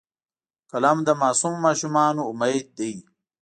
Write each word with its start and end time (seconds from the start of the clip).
قلم 0.71 0.97
د 1.07 1.09
معصومو 1.21 1.57
ماشومانو 1.65 2.21
امید 2.31 2.65
دی 2.77 2.93